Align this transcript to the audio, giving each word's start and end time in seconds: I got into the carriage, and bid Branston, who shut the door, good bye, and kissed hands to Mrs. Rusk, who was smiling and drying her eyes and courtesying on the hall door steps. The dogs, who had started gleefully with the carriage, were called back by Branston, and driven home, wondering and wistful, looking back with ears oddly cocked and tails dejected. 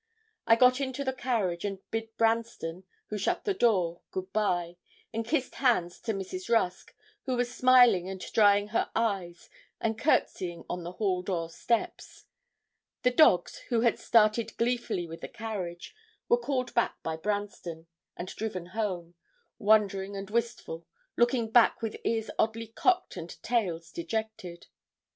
I 0.47 0.55
got 0.55 0.81
into 0.81 1.03
the 1.03 1.13
carriage, 1.13 1.63
and 1.63 1.77
bid 1.91 2.17
Branston, 2.17 2.85
who 3.09 3.19
shut 3.19 3.43
the 3.45 3.53
door, 3.53 4.01
good 4.09 4.33
bye, 4.33 4.77
and 5.13 5.23
kissed 5.23 5.53
hands 5.53 5.99
to 5.99 6.13
Mrs. 6.15 6.49
Rusk, 6.49 6.95
who 7.25 7.35
was 7.37 7.53
smiling 7.53 8.09
and 8.09 8.19
drying 8.33 8.69
her 8.69 8.89
eyes 8.95 9.47
and 9.79 9.99
courtesying 9.99 10.65
on 10.67 10.81
the 10.83 10.93
hall 10.93 11.21
door 11.21 11.51
steps. 11.51 12.25
The 13.03 13.11
dogs, 13.11 13.59
who 13.69 13.81
had 13.81 13.99
started 13.99 14.57
gleefully 14.57 15.05
with 15.07 15.21
the 15.21 15.27
carriage, 15.27 15.93
were 16.27 16.37
called 16.39 16.73
back 16.73 16.95
by 17.03 17.15
Branston, 17.15 17.85
and 18.17 18.27
driven 18.27 18.65
home, 18.65 19.13
wondering 19.59 20.15
and 20.17 20.31
wistful, 20.31 20.87
looking 21.15 21.51
back 21.51 21.83
with 21.83 21.95
ears 22.03 22.31
oddly 22.39 22.65
cocked 22.69 23.17
and 23.17 23.29
tails 23.43 23.91
dejected. 23.91 24.65